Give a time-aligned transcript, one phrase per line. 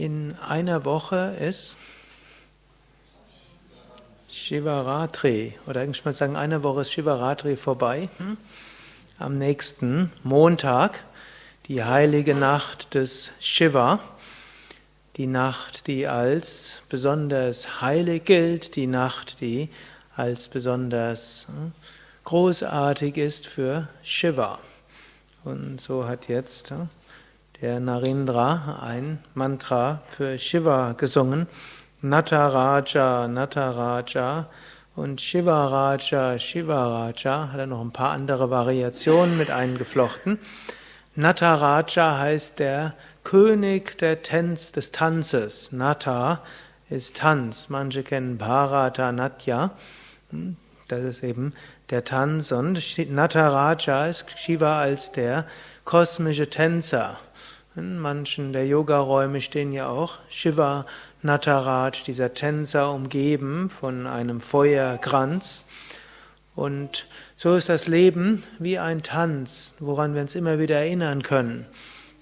[0.00, 1.76] In einer Woche ist
[4.30, 8.08] Shivaratri, oder eigentlich mal sagen, eine Woche ist Shivaratri vorbei.
[8.16, 8.38] Hm?
[9.18, 11.04] Am nächsten Montag,
[11.66, 14.00] die heilige Nacht des Shiva,
[15.18, 19.68] die Nacht, die als besonders heilig gilt, die Nacht, die
[20.16, 21.72] als besonders hm,
[22.24, 24.60] großartig ist für Shiva.
[25.44, 26.88] Und so hat jetzt hm,
[27.60, 31.46] der Narendra ein Mantra für Shiva gesungen.
[32.00, 34.46] Nataraja, Nataraja
[34.96, 40.38] und Shivaraja, Shivaraja, hat er noch ein paar andere Variationen mit eingeflochten.
[41.16, 45.72] Nataraja heißt der König der Tanz, des Tanzes.
[45.72, 46.42] Nata
[46.88, 47.68] ist Tanz.
[47.68, 49.72] Manche kennen Bharata Natya.
[50.88, 51.52] Das ist eben
[51.90, 52.52] der Tanz.
[52.52, 52.80] Und
[53.10, 55.44] Nataraja ist Shiva als der
[55.90, 57.18] kosmische Tänzer.
[57.74, 60.86] In manchen der Yogaräume stehen ja auch Shiva
[61.22, 65.64] Nataraj, dieser Tänzer, umgeben von einem Feuerkranz.
[66.54, 71.66] Und so ist das Leben wie ein Tanz, woran wir uns immer wieder erinnern können.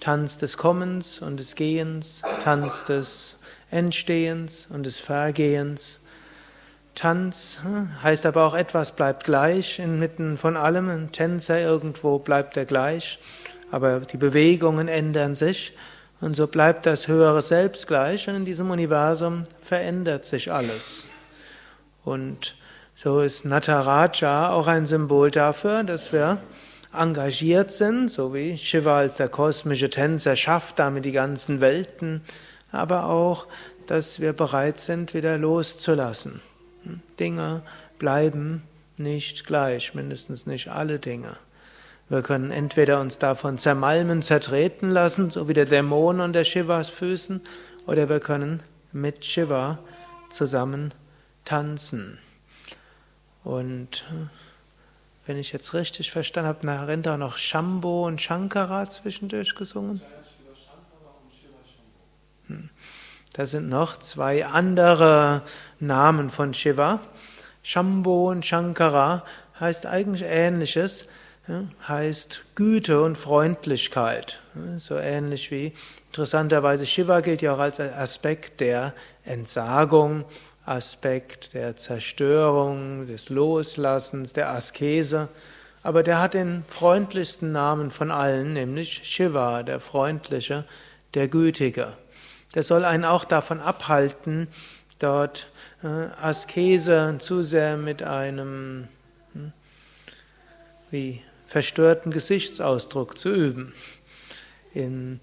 [0.00, 3.36] Tanz des Kommens und des Gehens, Tanz des
[3.70, 6.00] Entstehens und des Vergehens.
[6.94, 10.88] Tanz hm, heißt aber auch etwas bleibt gleich inmitten von allem.
[10.88, 13.18] Ein Tänzer irgendwo bleibt er gleich
[13.70, 15.74] aber die Bewegungen ändern sich
[16.20, 21.06] und so bleibt das höhere Selbst gleich und in diesem Universum verändert sich alles.
[22.04, 22.56] Und
[22.94, 26.38] so ist Nataraja auch ein Symbol dafür, dass wir
[26.92, 32.22] engagiert sind, so wie Shiva als der kosmische Tänzer schafft damit die ganzen Welten,
[32.72, 33.46] aber auch,
[33.86, 36.40] dass wir bereit sind, wieder loszulassen.
[37.20, 37.62] Dinge
[37.98, 38.62] bleiben
[38.96, 41.36] nicht gleich, mindestens nicht alle Dinge.
[42.08, 47.42] Wir können entweder uns davon zermalmen, zertreten lassen, so wie der Dämon unter Shivas Füßen,
[47.86, 49.78] oder wir können mit Shiva
[50.30, 50.94] zusammen
[51.44, 52.18] tanzen.
[53.44, 54.06] Und
[55.26, 60.00] wenn ich jetzt richtig verstanden habe, Narendra noch Shambho und Shankara zwischendurch gesungen.
[62.46, 62.70] Hm.
[63.34, 65.42] Das sind noch zwei andere
[65.78, 67.00] Namen von Shiva.
[67.62, 69.24] Shambho und Shankara
[69.60, 71.06] heißt eigentlich ähnliches
[71.86, 74.40] heißt Güte und Freundlichkeit.
[74.78, 75.72] So ähnlich wie
[76.06, 78.92] interessanterweise Shiva gilt ja auch als Aspekt der
[79.24, 80.24] Entsagung,
[80.66, 85.28] Aspekt der Zerstörung, des Loslassens, der Askese.
[85.82, 90.64] Aber der hat den freundlichsten Namen von allen, nämlich Shiva, der Freundliche,
[91.14, 91.94] der Gütige.
[92.54, 94.48] Der soll einen auch davon abhalten,
[94.98, 95.48] dort
[95.82, 95.86] äh,
[96.20, 98.88] Askese zu sehr mit einem
[99.32, 99.52] hm,
[100.90, 103.72] wie verstörten Gesichtsausdruck zu üben.
[104.74, 105.18] Im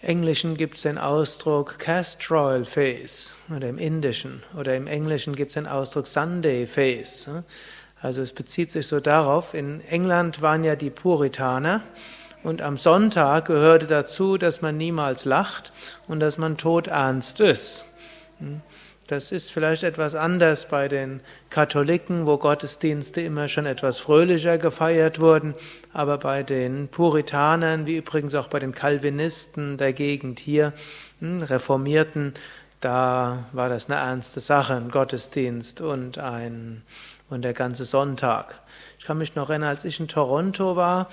[0.00, 5.54] Englischen gibt es den Ausdruck Castroil Face oder im Indischen oder im Englischen gibt es
[5.54, 7.28] den Ausdruck Sunday Face.
[8.00, 11.82] Also es bezieht sich so darauf, in England waren ja die Puritaner
[12.44, 15.72] und am Sonntag gehörte dazu, dass man niemals lacht
[16.06, 17.86] und dass man todernst ist.
[19.06, 21.20] Das ist vielleicht etwas anders bei den
[21.50, 25.54] Katholiken, wo Gottesdienste immer schon etwas fröhlicher gefeiert wurden,
[25.92, 30.72] aber bei den Puritanern, wie übrigens auch bei den Calvinisten der Gegend hier,
[31.20, 32.32] hm, Reformierten,
[32.80, 36.82] da war das eine ernste Sache, ein Gottesdienst und ein
[37.28, 38.60] und der ganze Sonntag.
[38.98, 41.08] Ich kann mich noch erinnern, als ich in Toronto war,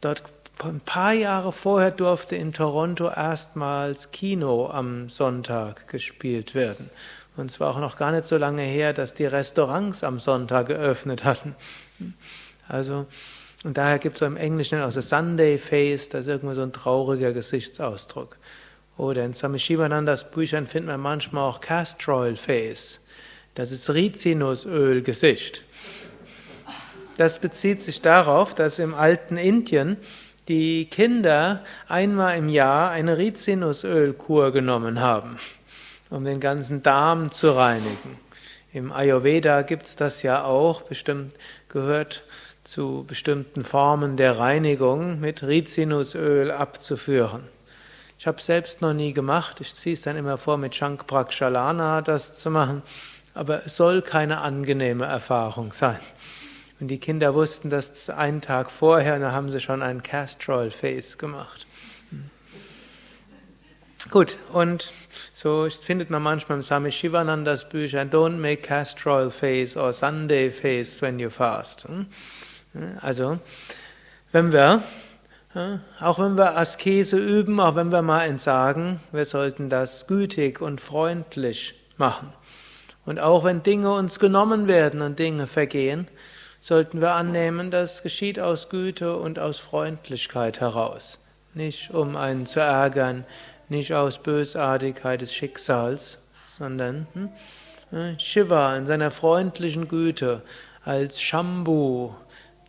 [0.00, 0.22] dort
[0.64, 6.90] ein paar Jahre vorher durfte in Toronto erstmals Kino am Sonntag gespielt werden.
[7.38, 10.66] Und es war auch noch gar nicht so lange her, dass die Restaurants am Sonntag
[10.66, 11.54] geöffnet hatten.
[12.66, 13.06] Also,
[13.62, 16.72] und daher gibt es so im Englischen also Sunday Face, das ist irgendwie so ein
[16.72, 18.36] trauriger Gesichtsausdruck.
[18.96, 23.02] Oder in Swami Shivanandas Büchern findet man manchmal auch Castor Face.
[23.54, 25.62] Das ist Rizinusöl-Gesicht.
[27.18, 29.96] Das bezieht sich darauf, dass im alten Indien
[30.48, 35.36] die Kinder einmal im Jahr eine Rizinusölkur genommen haben
[36.10, 38.18] um den ganzen Darm zu reinigen.
[38.72, 41.34] Im Ayurveda gibt es das ja auch, bestimmt
[41.68, 42.24] gehört
[42.64, 47.42] zu bestimmten Formen der Reinigung mit Rizinusöl abzuführen.
[48.18, 52.34] Ich habe selbst noch nie gemacht, ich ziehe es dann immer vor, mit Shankprakshalana das
[52.34, 52.82] zu machen,
[53.32, 56.00] aber es soll keine angenehme Erfahrung sein.
[56.80, 61.16] Und die Kinder wussten das einen Tag vorher, da haben sie schon ein Castrol Face
[61.16, 61.67] gemacht.
[64.10, 64.90] Gut, und
[65.32, 71.02] so findet man manchmal im Swami Shivanandas Bücher, don't make castor face or Sunday face
[71.02, 71.86] when you fast.
[71.86, 72.06] Hm?
[73.00, 73.38] Also,
[74.32, 74.82] wenn wir
[75.98, 80.80] Auch wenn wir Askese üben, auch wenn wir mal entsagen, wir sollten das gütig und
[80.80, 82.32] freundlich machen.
[83.06, 86.06] Und auch wenn Dinge uns genommen werden und Dinge vergehen,
[86.60, 91.18] sollten wir annehmen, das geschieht aus Güte und aus Freundlichkeit heraus.
[91.54, 93.24] Nicht um einen zu ärgern,
[93.68, 100.42] nicht aus Bösartigkeit des Schicksals, sondern hm, Shiva in seiner freundlichen Güte
[100.84, 102.14] als Shambhu,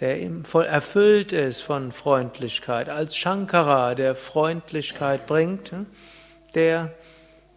[0.00, 0.20] der
[0.68, 5.86] erfüllt ist von Freundlichkeit, als Shankara, der Freundlichkeit bringt, hm,
[6.54, 6.92] der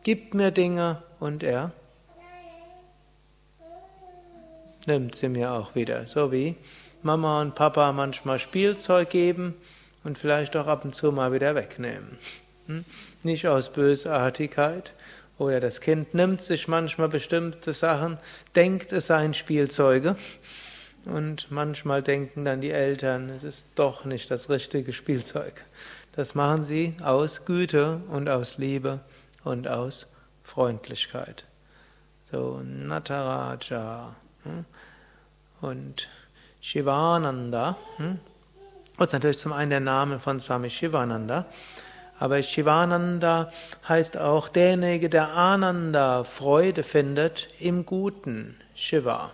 [0.04, 1.72] gibt mir Dinge und er
[4.86, 6.08] nimmt sie mir auch wieder.
[6.08, 6.56] So wie
[7.02, 9.56] Mama und Papa manchmal Spielzeug geben
[10.04, 12.18] und vielleicht auch ab und zu mal wieder wegnehmen.
[13.24, 14.94] Nicht aus Bösartigkeit.
[15.38, 18.18] Oder das Kind nimmt sich manchmal bestimmte Sachen,
[18.56, 20.16] denkt es seien Spielzeuge.
[21.06, 25.66] Und manchmal denken dann die Eltern, es ist doch nicht das richtige Spielzeug.
[26.12, 29.00] Das machen sie aus Güte und aus Liebe
[29.44, 30.08] und aus
[30.44, 31.46] Freundlichkeit.
[32.30, 34.66] So, Nataraja hm?
[35.62, 36.10] und
[36.60, 37.78] Shivananda.
[37.98, 38.20] Hm?
[38.98, 41.48] Und natürlich zum einen der Name von Swami Shivananda.
[42.20, 43.50] Aber Shivananda
[43.88, 49.32] heißt auch derjenige, der Ananda, Freude findet im Guten, Shiva.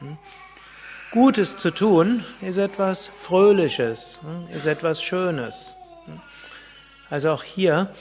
[0.00, 0.18] Hm?
[1.10, 4.54] Gutes zu tun ist etwas Fröhliches, hm?
[4.54, 5.74] ist etwas Schönes.
[6.04, 6.20] Hm?
[7.08, 7.94] Also auch hier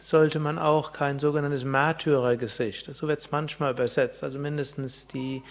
[0.00, 5.42] sollte man auch kein sogenanntes Märtyrergesicht, so wird es manchmal übersetzt, also mindestens die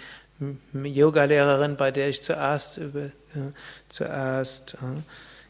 [0.74, 3.12] Yogalehrerin, bei der ich zuerst, über,
[3.88, 4.76] zuerst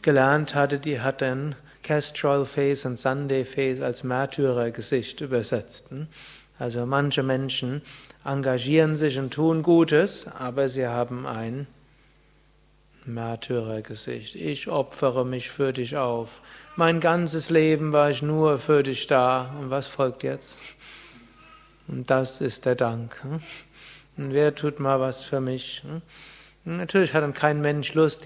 [0.04, 5.90] gelernt hatte, die hat dann Castrol Face und Sunday Face als Märtyrergesicht übersetzt.
[6.58, 7.82] Also manche Menschen
[8.24, 11.68] engagieren sich und tun Gutes, aber sie haben ein
[13.06, 14.36] Märtyrergesicht.
[14.36, 16.42] Ich opfere mich für dich auf.
[16.76, 19.54] Mein ganzes Leben war ich nur für dich da.
[19.60, 20.60] Und was folgt jetzt?
[21.88, 23.20] Und das ist der Dank.
[24.16, 25.84] Und wer tut mal was für mich?
[26.66, 28.26] Natürlich hat dann kein Mensch Lust,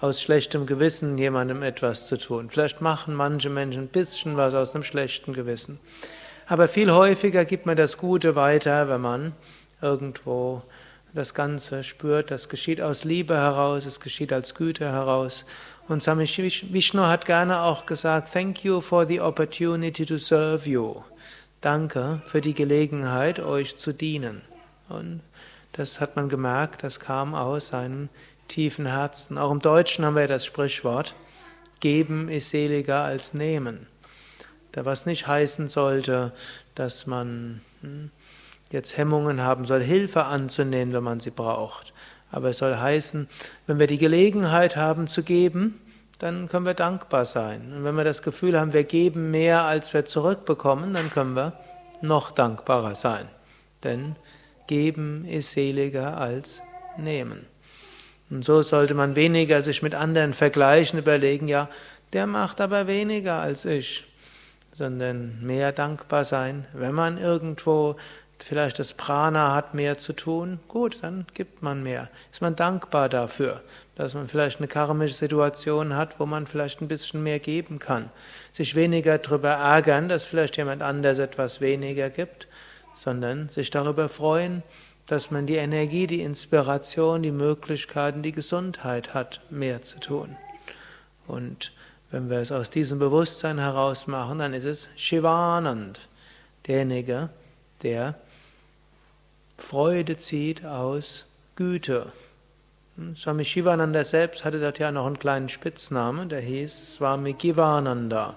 [0.00, 2.48] aus schlechtem Gewissen jemandem etwas zu tun.
[2.48, 5.80] Vielleicht machen manche Menschen ein bisschen was aus einem schlechten Gewissen.
[6.46, 9.32] Aber viel häufiger gibt man das Gute weiter, wenn man
[9.82, 10.62] irgendwo
[11.14, 12.30] das Ganze spürt.
[12.30, 15.44] Das geschieht aus Liebe heraus, es geschieht als Güte heraus.
[15.88, 21.02] Und Swami Vishnu hat gerne auch gesagt, Thank you for the opportunity to serve you.
[21.60, 24.42] Danke für die Gelegenheit, euch zu dienen.
[24.88, 25.22] Und
[25.76, 28.08] das hat man gemerkt, das kam aus seinem
[28.46, 29.38] tiefen Herzen.
[29.38, 31.14] Auch im Deutschen haben wir das Sprichwort,
[31.80, 33.86] geben ist seliger als nehmen.
[34.72, 36.32] Da was nicht heißen sollte,
[36.74, 38.10] dass man hm,
[38.70, 41.92] jetzt Hemmungen haben soll, Hilfe anzunehmen, wenn man sie braucht.
[42.30, 43.28] Aber es soll heißen,
[43.66, 45.80] wenn wir die Gelegenheit haben zu geben,
[46.20, 47.72] dann können wir dankbar sein.
[47.72, 51.52] Und wenn wir das Gefühl haben, wir geben mehr, als wir zurückbekommen, dann können wir
[52.00, 53.28] noch dankbarer sein.
[53.82, 54.14] Denn
[54.66, 56.62] Geben ist seliger als
[56.96, 57.46] nehmen.
[58.30, 61.68] Und so sollte man weniger sich mit anderen vergleichen, überlegen, ja,
[62.12, 64.04] der macht aber weniger als ich,
[64.72, 66.66] sondern mehr dankbar sein.
[66.72, 67.96] Wenn man irgendwo
[68.38, 72.10] vielleicht das Prana hat, mehr zu tun, gut, dann gibt man mehr.
[72.32, 73.62] Ist man dankbar dafür,
[73.94, 78.10] dass man vielleicht eine karmische Situation hat, wo man vielleicht ein bisschen mehr geben kann.
[78.52, 82.48] Sich weniger darüber ärgern, dass vielleicht jemand anders etwas weniger gibt,
[82.94, 84.62] sondern sich darüber freuen,
[85.06, 90.36] dass man die Energie, die Inspiration, die Möglichkeiten, die Gesundheit hat, mehr zu tun.
[91.26, 91.72] Und
[92.10, 96.08] wenn wir es aus diesem Bewusstsein heraus machen, dann ist es Shivanand,
[96.66, 97.30] derjenige,
[97.82, 98.14] der
[99.58, 102.12] Freude zieht aus Güte.
[102.96, 108.36] Hm, Swami Shivananda selbst hatte dort ja noch einen kleinen Spitznamen, der hieß Swami Givananda.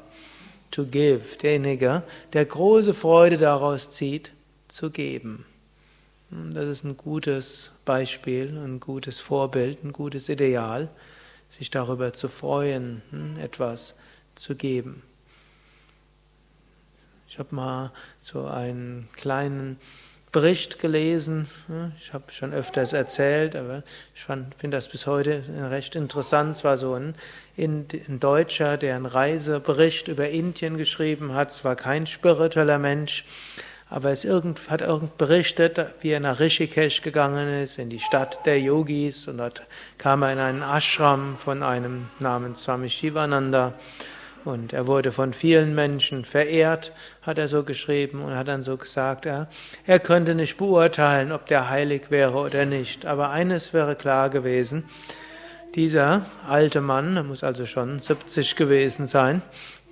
[0.72, 4.32] To give, derjenige, der große Freude daraus zieht,
[4.68, 5.46] zu geben.
[6.30, 10.90] Das ist ein gutes Beispiel, ein gutes Vorbild, ein gutes Ideal,
[11.50, 13.96] sich darüber zu freuen, hm, etwas
[14.36, 15.04] zu geben.
[17.30, 19.78] Ich habe mal so einen kleinen
[20.34, 23.84] Bericht gelesen, hm, ich habe schon öfters erzählt, aber
[24.14, 26.58] ich finde das bis heute recht interessant.
[26.58, 27.16] Es war so ein,
[27.58, 33.24] ein Deutscher, der einen Reisebericht über Indien geschrieben hat, es war kein spiritueller Mensch,
[33.90, 38.46] aber es irgend, hat irgend berichtet, wie er nach Rishikesh gegangen ist, in die Stadt
[38.46, 39.64] der Yogis, und dort
[39.98, 43.74] kam er in einen Ashram von einem namens Swami Shivananda.
[44.44, 48.78] Und er wurde von vielen Menschen verehrt, hat er so geschrieben und hat dann so
[48.78, 49.50] gesagt, er,
[49.86, 53.06] er könnte nicht beurteilen, ob der heilig wäre oder nicht.
[53.06, 54.86] Aber eines wäre klar gewesen,
[55.76, 59.42] Dieser alte Mann, er muss also schon 70 gewesen sein,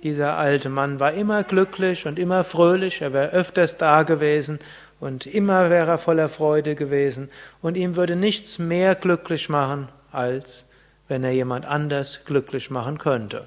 [0.02, 4.58] dieser alte Mann war immer glücklich und immer fröhlich, er wäre öfters da gewesen
[5.00, 7.28] und immer wäre er voller Freude gewesen
[7.62, 10.66] und ihm würde nichts mehr glücklich machen, als
[11.08, 13.46] wenn er jemand anders glücklich machen könnte.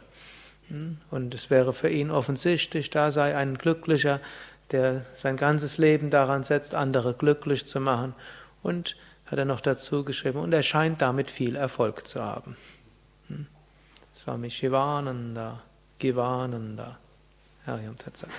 [0.70, 0.98] Hm?
[1.12, 4.20] Und es wäre für ihn offensichtlich, da sei ein Glücklicher,
[4.72, 8.14] der sein ganzes Leben daran setzt, andere glücklich zu machen.
[8.62, 8.96] Und
[9.30, 12.58] hat er noch dazu geschrieben, und er scheint damit viel Erfolg zu haben.
[13.28, 13.46] Hm?
[14.14, 15.62] Swami Shivananda,
[16.00, 16.98] Givananda,
[17.66, 18.30] Hariam Tatsat.